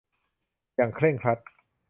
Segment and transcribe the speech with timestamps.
[0.75, 1.39] อย่างเคร่งครัด